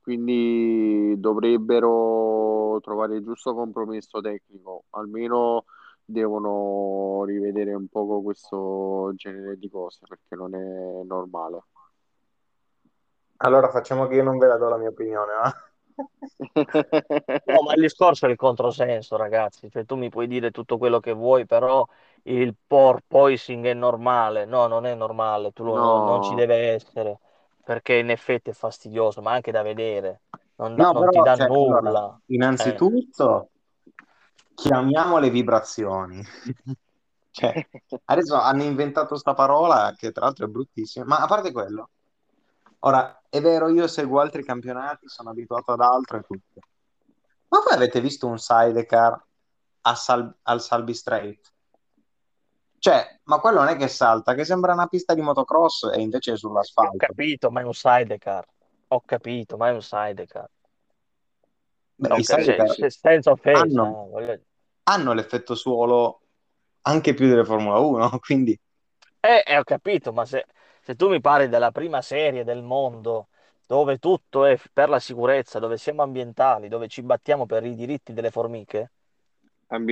[0.00, 5.64] Quindi dovrebbero trovare il giusto compromesso tecnico, almeno
[6.04, 11.64] devono rivedere un poco questo genere di cose perché non è normale.
[13.38, 15.54] allora facciamo che io non ve la do la mia opinione, va?
[17.46, 19.70] No, ma il discorso è il controsenso, ragazzi.
[19.70, 21.86] Cioè, tu mi puoi dire tutto quello che vuoi, però
[22.24, 24.46] il porpoising è normale.
[24.46, 27.20] No, non è normale, tu lo- non, non ci No, deve essere,
[27.62, 30.22] perché in effetti è fastidioso, ma anche da vedere.
[30.56, 32.18] Non, No, non ti però, dà cioè, allora, nulla.
[32.56, 32.82] Eh.
[33.06, 33.50] innanzitutto
[34.54, 36.22] chiamiamole vibrazioni.
[37.34, 37.68] Cioè,
[38.04, 41.90] adesso hanno inventato sta parola che tra l'altro è bruttissima, ma a parte quello,
[42.78, 46.60] ora è vero, io seguo altri campionati, sono abituato ad altro e tutto.
[47.48, 49.20] Ma voi avete visto un sidecar
[49.96, 51.52] Sal- al Salby Strait?
[52.78, 56.30] Cioè, ma quello non è che salta, che sembra una pista di motocross e invece
[56.30, 56.98] è Ho sull'asfalto.
[56.98, 58.46] capito, ma è un sidecar.
[58.88, 60.48] Ho capito, ma è un sidecar.
[62.16, 64.40] I ca- cioè, senza offesa, hanno, eh, voglio-
[64.84, 66.22] hanno l'effetto suolo
[66.82, 68.58] anche più delle Formula 1, quindi
[69.20, 70.44] Eh, eh, ho capito, ma se,
[70.82, 73.28] se tu mi parli della prima serie del mondo,
[73.66, 78.12] dove tutto è per la sicurezza, dove siamo ambientali, dove ci battiamo per i diritti
[78.12, 78.92] delle formiche,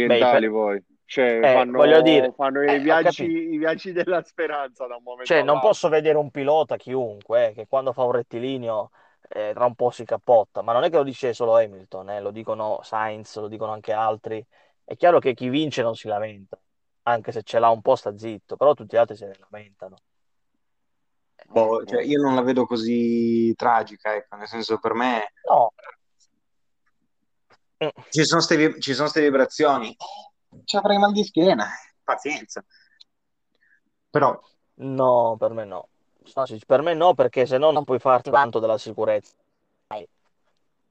[0.04, 0.82] beh, i ambientali poi.
[1.04, 4.96] Cioè, Eh, fanno, voglio dire, fanno i eh, ho viaggi, i viaggi della speranza da
[4.96, 8.90] un momento Cioè, non posso vedere un pilota, chiunque, eh, che quando fa un rettilineo
[9.34, 12.20] eh, tra un po' si cappotta, ma non è che lo dice solo Hamilton, eh,
[12.20, 14.44] lo dicono Sainz, lo dicono anche altri.
[14.84, 16.60] È chiaro che chi vince non si lamenta,
[17.02, 19.96] anche se ce l'ha un po' sta zitto, però tutti gli altri se ne lamentano.
[21.46, 25.72] Boh, cioè, io non la vedo così tragica, ecco, nel senso per me no,
[28.10, 29.96] ci sono ste, ci sono ste vibrazioni,
[30.64, 31.68] ci avrei mal di schiena,
[32.04, 32.64] pazienza.
[34.10, 34.38] Però,
[34.74, 35.88] no, per me no.
[36.34, 39.34] No, sì, per me no, perché se no non puoi farti tanto della sicurezza.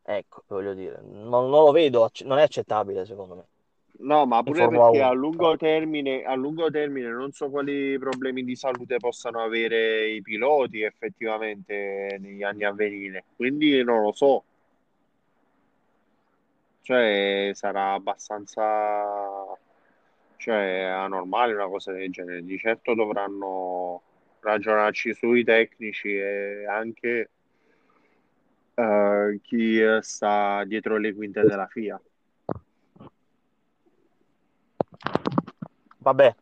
[0.04, 3.44] Ecco, voglio dire, non, non lo vedo, non è accettabile secondo me.
[4.00, 5.14] No, ma pure perché a 1.
[5.14, 10.82] lungo termine, a lungo termine non so quali problemi di salute possano avere i piloti
[10.82, 13.26] effettivamente negli anni a venire.
[13.36, 14.44] Quindi non lo so.
[16.82, 19.06] Cioè, sarà abbastanza,
[20.38, 22.44] cioè, anormale una cosa del genere.
[22.44, 24.02] Di certo dovranno
[24.42, 27.30] ragionarci sui tecnici e anche
[28.74, 32.02] eh, chi sta dietro le quinte della FIA.
[35.98, 36.36] Vabbè,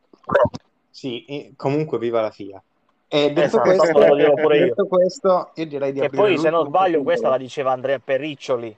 [0.89, 2.61] sì, e comunque viva la FIA.
[3.07, 4.65] E detto esatto, questo, tanto lo dirò pure io.
[4.65, 8.75] detto questo, io direi di Che poi, se non sbaglio, questa la diceva Andrea Periccioli.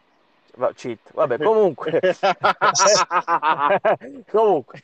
[0.56, 1.14] Va- Cheat.
[1.14, 2.00] Vabbè, comunque.
[4.32, 4.84] Comunque.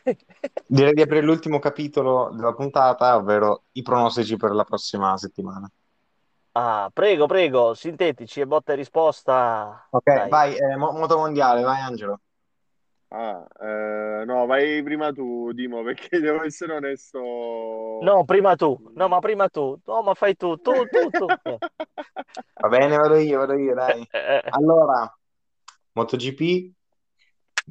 [0.65, 5.69] Direi di aprire l'ultimo capitolo della puntata, ovvero i pronostici per la prossima settimana.
[6.53, 9.87] Ah, prego, prego, sintetici e botta e risposta.
[9.91, 10.29] Ok, Dai.
[10.29, 12.19] vai, eh, mo- moto mondiale, vai Angelo.
[13.09, 17.99] Ah, eh, no, vai prima tu, Dimo, perché devo essere onesto.
[18.01, 18.91] No, prima tu.
[18.95, 19.79] No, ma prima tu.
[19.85, 21.27] No, ma fai tu, tu, tu, tu.
[22.59, 24.07] Va bene, vado io, vado io, dai.
[24.49, 25.15] Allora,
[25.97, 26.71] MotoGP,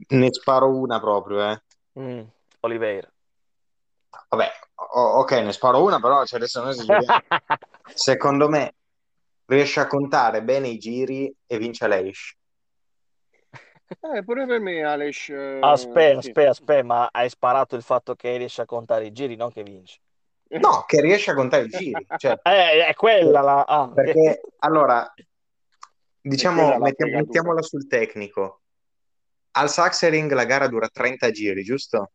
[0.09, 1.63] ne sparo una proprio, eh.
[1.99, 2.23] Mm,
[2.61, 3.11] Oliveira.
[4.29, 7.21] Vabbè, o- ok, ne sparo una, però cioè, adesso noi esageriamo.
[7.95, 8.75] Secondo me
[9.47, 12.37] riesce a contare bene i giri e vince l'Eish.
[14.01, 15.29] Eh, pure per me, Alex.
[15.29, 16.29] eh, Aspetta, sì.
[16.29, 19.63] aspetta, aspetta, ma hai sparato il fatto che riesce a contare i giri, non che
[19.63, 20.01] vince.
[20.49, 22.05] No, che riesce a contare i giri.
[22.17, 23.65] Cioè, Eh, è quella la...
[23.65, 25.36] ah, perché allora, quella
[26.29, 27.07] diciamo, fregatura.
[27.09, 28.63] mettiamola sul tecnico.
[29.53, 32.13] Al Sachsenring la gara dura 30 giri, giusto?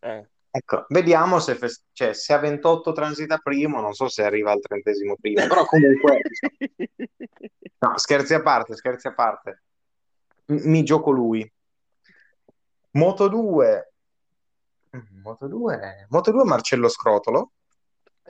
[0.00, 0.28] Eh.
[0.50, 4.60] Ecco, vediamo se, fes- cioè, se a 28 transita primo, non so se arriva al
[4.60, 6.20] trentesimo primo, però comunque,
[7.78, 9.62] no, scherzi a parte, scherzi a parte.
[10.46, 11.50] M- mi gioco lui.
[12.92, 13.92] Moto 2,
[14.96, 17.52] Mm, Moto 2, Moto 2 Marcello Scrotolo.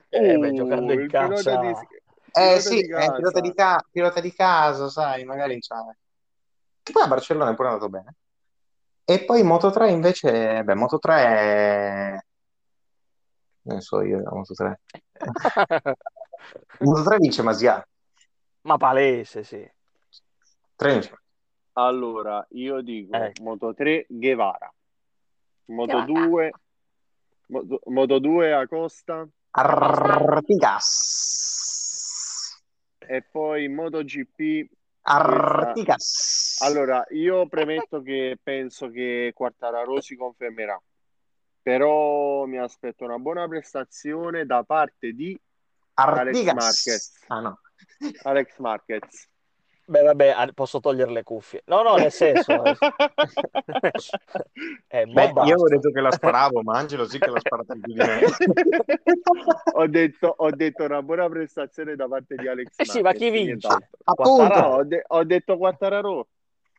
[0.09, 1.57] Eh, beh, Oh, giocando in casa...
[1.57, 1.73] di,
[2.33, 3.77] Eh pilota sì, di è pilota di, casa.
[3.77, 5.97] ca- pilota di casa, sai, magari c'ha...
[6.83, 8.15] Che poi a Barcellona è pure andato bene.
[9.05, 12.19] E poi Moto 3 invece, beh, Moto 3 è...
[13.63, 14.81] Non so io, la Moto 3.
[16.81, 17.87] Moto 3 vince Masia.
[18.63, 19.71] Ma palese, sì.
[20.77, 21.19] 3 vince.
[21.73, 23.43] Allora, io dico Ecco.
[23.43, 24.73] Moto 3 Guevara,
[25.67, 26.29] Moto Guevara.
[26.29, 26.51] 2
[27.47, 30.89] Moto, Moto 2 Acosta Artigas.
[33.09, 34.69] E poi MotoGP
[35.01, 36.59] Artigas.
[36.61, 40.79] Allora, io premetto che penso che Quartararo si confermerà,
[41.63, 45.39] però mi aspetto una buona prestazione da parte di
[45.95, 46.55] Alex Artigas.
[46.55, 47.25] Marquez.
[47.29, 47.61] Ah no.
[48.25, 49.29] Alex Marquez.
[49.89, 51.63] Beh, vabbè, posso togliere le cuffie.
[51.67, 52.63] No, no, nel senso...
[52.63, 52.77] eh,
[54.89, 55.77] eh, mo Beh, io avevo basta.
[55.77, 58.21] detto che la sparavo, ma Angelo sì che l'ha sparata più di me.
[59.77, 63.31] ho, detto, ho detto una buona prestazione da parte di Alex Eh sì, ma chi
[63.31, 63.89] vince?
[64.05, 64.61] Appunto.
[64.61, 66.29] Ho, de- ho detto Quartararo.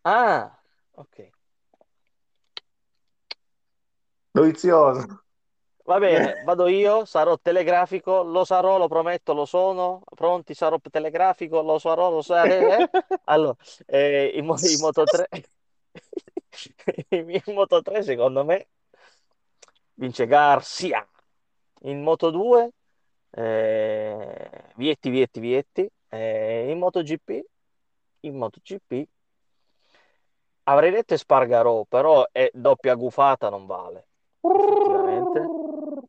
[0.03, 0.55] Ah,
[0.91, 1.29] ok.
[4.35, 5.23] Dovizioso.
[5.89, 10.03] Va bene, vado io, sarò telegrafico, lo sarò, lo prometto, lo sono.
[10.13, 12.77] Pronti, sarò telegrafico, lo sarò, lo sarò.
[12.77, 12.89] eh?
[13.25, 13.55] Allora,
[13.87, 15.27] eh, in, in Moto 3,
[17.09, 18.67] in Moto 3 secondo me
[19.95, 21.03] vince Garcia.
[21.85, 22.71] In Moto 2
[23.31, 25.89] eh, Vietti, Vietti, Vietti.
[26.07, 27.45] Eh, in MotoGP,
[28.21, 29.07] in MotoGP
[30.65, 34.05] avrei detto Espargarò, però è doppia gufata, non vale.
[34.41, 35.58] Effettivamente.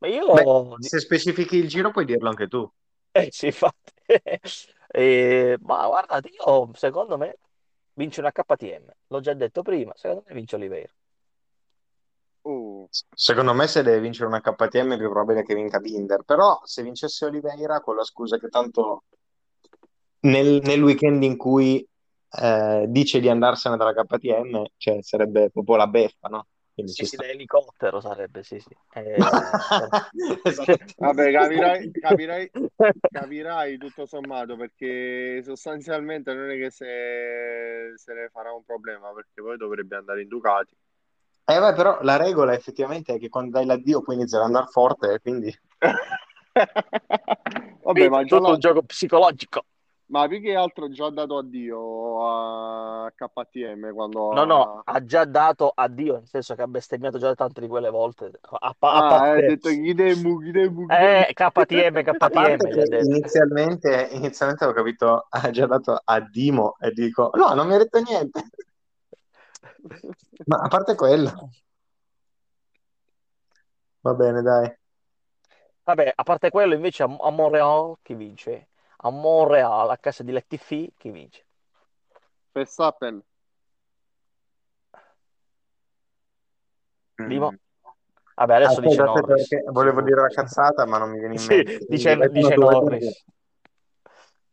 [0.01, 2.69] Ma io Beh, se specifichi il giro puoi dirlo anche tu.
[3.13, 3.93] Eh, sì, infatti.
[4.93, 7.37] Eh, ma guardate, io secondo me
[7.93, 8.91] vince una KTM.
[9.07, 10.91] L'ho già detto prima, secondo me vince Oliveira.
[12.41, 16.59] Oh, Secondo me se deve vincere una KTM è più probabile che vinca Binder, però
[16.65, 19.03] se vincesse Oliveira con la scusa che tanto
[20.21, 21.87] nel, nel weekend in cui
[22.41, 26.47] eh, dice di andarsene dalla KTM, cioè sarebbe proprio la beffa, no?
[26.73, 27.25] Quindi Sì, ci sì, sta.
[27.25, 28.75] da elicottero sarebbe, sì, sì.
[28.93, 29.17] Eh,
[30.43, 30.77] Esatto.
[30.97, 32.51] Vabbè, capirai, capirai,
[33.11, 39.41] capirai tutto sommato perché sostanzialmente non è che se, se ne farà un problema perché
[39.41, 40.75] poi dovrebbe andare in Ducati.
[41.45, 44.71] Eh, beh, però la regola effettivamente è che quando dai l'addio poi iniziare ad andare
[44.71, 45.53] forte, quindi
[47.83, 49.65] Vabbè, ma tutto la- un gioco psicologico.
[50.11, 52.27] Ma più che altro già ha dato addio
[53.05, 55.03] a KTM quando No, no, ha...
[55.05, 58.31] già dato addio, nel senso che ha bestemmiato già tante di quelle volte.
[58.41, 62.59] A, pa- a Ah, parte- ha detto Chidemu, Chidemu, Eh, KTM, a KTM
[63.01, 67.77] inizialmente, inizialmente ho capito, ha già dato a Dimo e dico, no, non mi ha
[67.77, 68.43] detto niente.
[70.45, 71.49] Ma a parte quello,
[74.03, 74.71] va bene, dai.
[75.83, 78.69] Vabbè, a parte quello, invece a, a Montreal chi vince?
[79.03, 81.45] A Montreal, a casa di Latifi, chi vince?
[82.53, 83.23] Verstappen.
[87.15, 87.53] Dimo?
[88.35, 89.47] Vabbè, adesso Aspetta, dice Norris.
[89.71, 91.85] volevo dire la cazzata, ma non mi viene in Sì, mente.
[91.85, 93.25] quindi dice, dice Norris.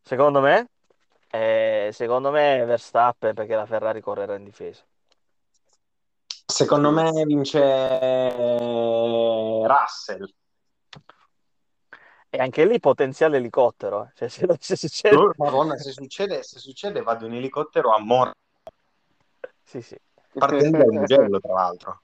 [0.02, 0.68] Secondo me?
[1.30, 4.82] Eh, secondo me Verstappen perché la Ferrari correrà in difesa.
[6.46, 6.94] Secondo Sì.
[6.94, 7.60] me vince
[9.66, 10.26] Russell.
[12.30, 14.04] E anche lì potenziale elicottero.
[14.04, 14.10] eh.
[14.14, 15.16] Cioè, se, se succede...
[15.16, 18.32] Oh, Madonna, se succede, se succede vado in elicottero a Mor,
[19.62, 19.96] Sì, sì.
[20.32, 22.02] partendo dal Mugello, tra l'altro.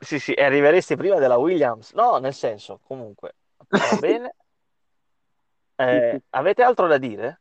[0.00, 1.92] Sì, sì, e arriveresti prima della Williams?
[1.92, 3.34] No, nel senso, comunque,
[3.68, 4.34] va bene.
[5.76, 7.40] Eh, avete altro da dire?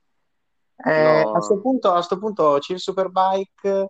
[0.85, 1.33] Eh, No.
[1.33, 3.89] a sto punto, a sto punto c'è il Superbike,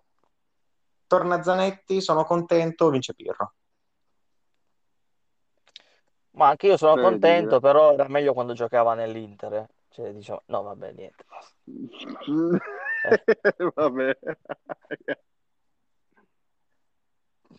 [1.06, 3.54] torna Zanetti, sono contento, vince Pirro.
[6.34, 7.60] Ma anche io sono Vedi, contento, eh.
[7.60, 9.52] però era meglio quando giocava nell'Inter.
[9.54, 9.66] eh.
[9.88, 11.24] Cioè, diciamo, no, vabbè, niente.
[11.28, 11.54] basta.
[13.74, 14.18] Vabbè.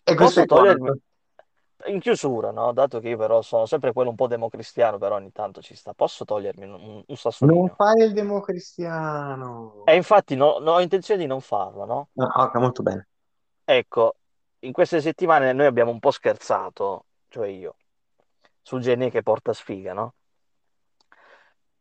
[0.08, 0.46] E questo Posso è quanto.
[0.46, 1.00] togliermi
[1.86, 2.72] in chiusura, no?
[2.72, 5.92] Dato che io però sono sempre quello un po' democristiano, però ogni tanto ci sta.
[5.94, 7.74] Posso togliermi un, un Non sassolino?
[7.76, 9.82] fai il democristiano.
[9.84, 12.08] E infatti no- no, ho intenzione di non farlo, no?
[12.16, 13.08] Ah, ok, molto bene.
[13.64, 14.16] Ecco,
[14.60, 17.76] in queste settimane noi abbiamo un po' scherzato, cioè io,
[18.66, 20.14] sul Genè che porta sfiga, no?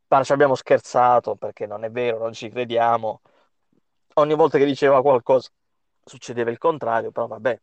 [0.08, 3.22] Ma ci abbiamo scherzato perché non è vero, non ci crediamo.
[4.16, 5.50] Ogni volta che diceva qualcosa
[6.04, 7.60] succedeva il contrario, però vabbè,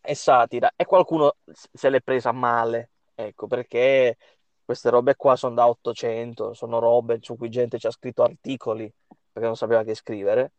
[0.00, 0.72] è satira.
[0.74, 4.16] E qualcuno se l'è presa male, ecco, perché
[4.64, 8.90] queste robe qua sono da 800, sono robe su cui gente ci ha scritto articoli
[9.30, 10.52] perché non sapeva che scrivere.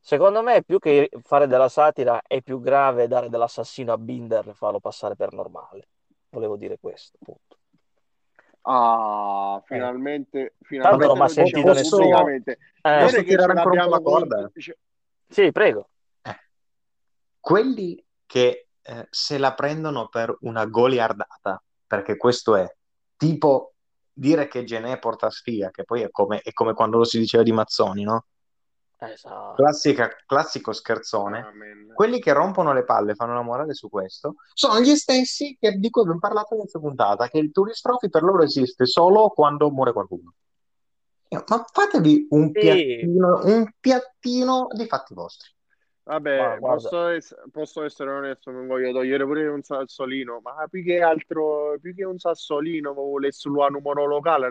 [0.00, 4.54] Secondo me, più che fare della satira, è più grave dare dell'assassino a Binder e
[4.54, 5.88] farlo passare per normale.
[6.30, 7.58] Volevo dire questo, appunto.
[8.68, 12.02] Ah, finalmente, Tanto finalmente non mi ha sentito nessuno.
[12.02, 12.58] pubblicamente.
[12.82, 14.50] Eh, Non Posso è che tirare ancora un po' la corda?
[15.28, 15.88] sì, prego.
[16.22, 16.36] Eh.
[17.38, 22.68] Quelli che eh, se la prendono per una goliardata, perché questo è
[23.16, 23.74] tipo
[24.12, 27.44] dire che Genè porta sfiga, che poi è come, è come quando lo si diceva
[27.44, 28.26] di Mazzoni, no?
[28.98, 29.54] Esatto.
[29.62, 31.40] Classica, classico scherzone.
[31.40, 31.92] Amen.
[31.94, 35.90] Quelli che rompono le palle, fanno la morale su questo, sono gli stessi che, di
[35.90, 39.92] cui abbiamo parlato inizio puntata, che il Tourist Trophy per loro esiste solo quando muore
[39.92, 40.34] qualcuno.
[41.28, 42.60] Ma fatevi un Sì.
[42.60, 45.50] piattino, un piattino di fatti vostri.
[46.06, 51.00] Vabbè, posso, ess- posso essere onesto, non voglio togliere pure un sassolino, ma più che
[51.00, 54.46] altro, più che un sassolino, volessi un numero locale,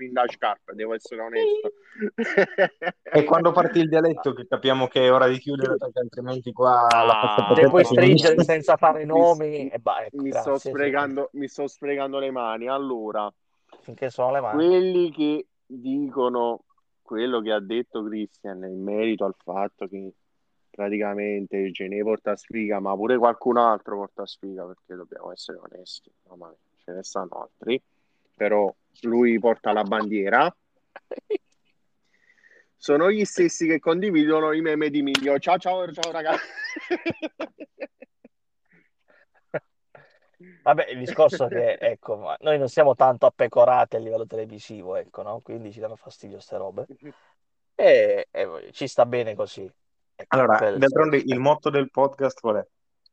[0.00, 1.72] in da scarpa, devo essere onesto.
[3.10, 6.88] E quando parti il dialetto che capiamo che è ora di chiudere perché altrimenti qua
[7.04, 10.58] la Ah, potente puoi stringere senza fare Mi- nomi, e bah, ecco, mi grazie, sto
[10.58, 10.68] sì.
[10.68, 12.68] sprecando, mi sto sprecando le mani.
[12.68, 13.32] Allora,
[13.80, 14.56] Finché sono le mani.
[14.66, 16.64] quelli che dicono
[17.02, 20.12] quello che ha detto Christian in merito al fatto che
[20.78, 26.54] praticamente Genè porta sfiga, ma pure qualcun altro porta sfiga, perché dobbiamo essere onesti, mamma
[26.76, 27.82] ce ne stanno altri,
[28.32, 30.54] però lui porta la bandiera.
[32.76, 35.36] Sono gli stessi che condividono i meme di Miglio.
[35.40, 36.46] Ciao ciao ciao ragazzi.
[40.62, 45.22] Vabbè, il discorso è che, ecco, noi non siamo tanto appecorati a livello televisivo, ecco,
[45.22, 45.40] no?
[45.40, 46.86] Quindi ci danno fastidio ste robe.
[47.80, 49.72] E, e ci sta bene così.
[50.28, 52.66] Allora, d'altronde il motto del podcast qual è?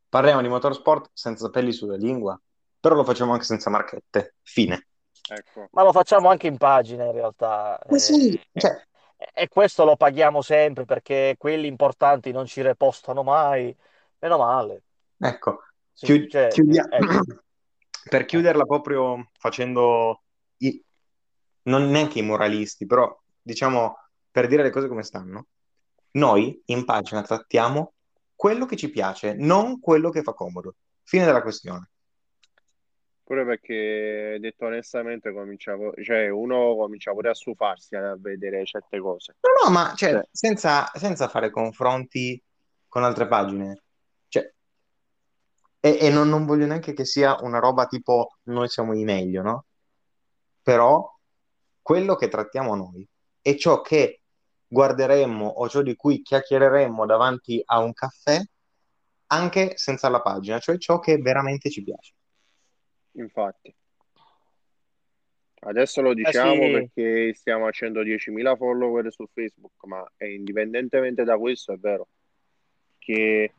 [0.08, 2.38] Parliamo di motorsport senza peli sulla lingua,
[2.80, 4.34] però lo facciamo anche senza marchette.
[4.42, 4.88] Fine.
[5.28, 5.68] Ecco.
[5.72, 7.78] Ma lo facciamo anche in pagina in realtà.
[7.80, 8.84] Eh sì, eh, cioè,
[9.16, 13.74] E, e questo lo paghiamo sempre perché quelli importanti non ci repostano mai.
[14.18, 14.82] Meno male.
[15.18, 17.20] ecco, Sì, chiu- cioè, chiudia- ecco.
[18.08, 20.22] per chiuderla proprio facendo,
[20.58, 20.82] i-
[21.62, 23.98] non neanche i moralisti, però diciamo
[24.30, 25.46] per dire le cose come stanno,
[26.16, 27.92] noi in pagina trattiamo
[28.34, 30.74] quello che ci piace, non quello che fa comodo.
[31.02, 31.90] Fine della questione.
[33.22, 39.36] Pure perché, detto onestamente, cominciavo, cioè, uno comincia pure a stufarsi a vedere certe cose.
[39.40, 42.40] No, no, ma cioè, Cioè, senza, senza fare confronti
[42.86, 43.82] con altre pagine.
[44.28, 44.52] Cioè,
[45.80, 49.42] e e non, non voglio neanche che sia una roba tipo noi siamo i meglio,
[49.42, 49.64] no?
[50.62, 51.12] Però
[51.82, 53.06] quello che trattiamo noi
[53.40, 54.20] è ciò che
[54.76, 58.38] guarderemmo o ciò di cui chiacchiereremmo davanti a un caffè
[59.28, 62.12] anche senza la pagina, cioè ciò che veramente ci piace.
[63.12, 63.74] infatti,
[65.60, 71.24] adesso lo Eh diciamo sì, perché stiamo a 110.000 follower su Facebook, ma eh, indipendentemente
[71.24, 72.08] da questo è vero
[72.98, 73.52] che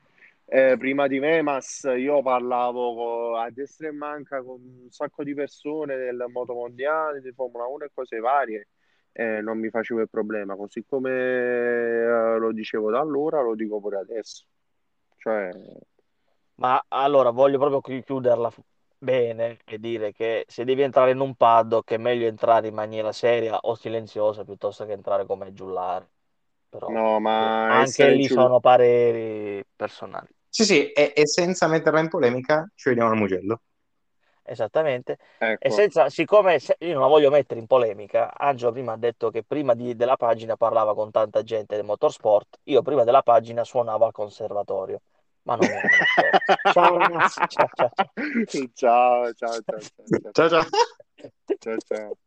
[0.46, 5.34] eh, prima di me, Mas, io parlavo a destra e manca con un sacco di
[5.34, 8.68] persone del motomondiale, di Formula 1 e cose varie,
[9.18, 13.80] e non mi facevo il problema, così come eh, lo dicevo da allora, lo dico
[13.80, 14.46] pure adesso.
[15.18, 15.52] Cioè,
[16.56, 18.52] ma allora voglio proprio chi- chiuderla
[18.98, 23.12] bene e dire che se devi entrare in un paddock è meglio entrare in maniera
[23.12, 26.10] seria o silenziosa piuttosto che entrare come giullare.
[26.70, 28.28] Però no, ma anche lì giù...
[28.30, 30.28] sono pareri personali.
[30.50, 33.62] Sì, sì, e, e senza metterla in polemica, ci vediamo al Mugello.
[34.50, 35.18] Esattamente.
[35.60, 38.98] E Ecco, senza, siccome se- io non la voglio mettere in polemica, Angelo prima ha
[38.98, 43.24] detto che prima di- della pagina parlava con tanta gente del motorsport, io prima della
[43.24, 45.02] pagina suonavo al conservatorio,
[45.44, 45.68] ma non.
[46.70, 48.12] Ciao ragazzi, ciao ciao ciao.
[48.74, 50.66] ciao, ciao, ciao, ciao, ciao, Ciao, ciao.
[51.60, 52.18] ciao, ciao.